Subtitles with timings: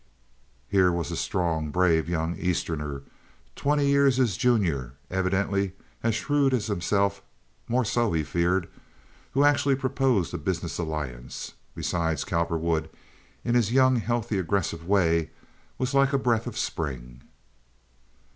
[0.67, 3.03] Here was a strong, brave young Easterner,
[3.55, 10.39] twenty years his junior, evidently as shrewd as himself—more so, he feared—who actually proposed a
[10.39, 11.53] business alliance.
[11.75, 12.89] Besides, Cowperwood,
[13.45, 15.29] in his young, healthy, aggressive way,
[15.77, 17.21] was like a breath of spring.